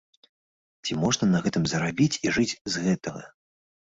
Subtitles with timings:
[0.85, 3.21] Ці можна на гэтым зарабіць і жыць з гэтага?